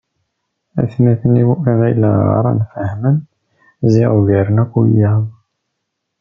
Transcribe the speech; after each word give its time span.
Atmaten-iw 0.81 1.49
i 1.71 1.71
ɣileɣ 1.79 2.15
ɣran 2.35 2.59
fehmen 2.71 3.17
ziɣ 3.93 4.09
ugaren 4.17 4.61
akk 4.63 4.73
wiyaḍ. 4.79 5.23